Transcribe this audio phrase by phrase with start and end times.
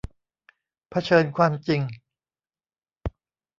[0.89, 1.81] เผชิญความจริง